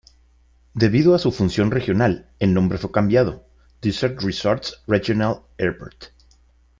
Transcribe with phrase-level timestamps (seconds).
[0.73, 3.45] Debido a su función regional, el nombre fue cambiado
[3.83, 6.05] Desert Resorts Regional Airport.